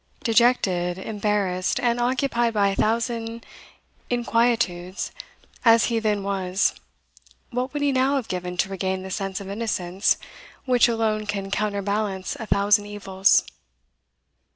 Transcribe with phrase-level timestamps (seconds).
[0.23, 3.45] Dejected, embarrassed, and occupied by a thousand
[4.09, 5.11] inquietudes,
[5.63, 6.73] as he then was,
[7.51, 10.17] what would he now have given to regain the sense of innocence
[10.65, 13.43] which alone can counter balance a thousand evils!